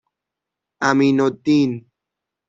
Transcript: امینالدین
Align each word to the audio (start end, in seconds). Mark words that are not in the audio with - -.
امینالدین 0.89 1.85